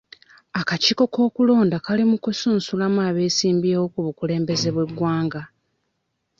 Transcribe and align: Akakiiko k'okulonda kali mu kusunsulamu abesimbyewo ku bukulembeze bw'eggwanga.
Akakiiko 0.59 1.03
k'okulonda 1.13 1.77
kali 1.85 2.03
mu 2.09 2.17
kusunsulamu 2.23 2.99
abesimbyewo 3.09 3.85
ku 3.93 3.99
bukulembeze 4.05 4.69
bw'eggwanga. 4.75 5.41